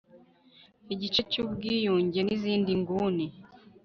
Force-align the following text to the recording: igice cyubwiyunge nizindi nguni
igice 0.93 1.21
cyubwiyunge 1.31 2.19
nizindi 2.23 2.71
nguni 2.81 3.27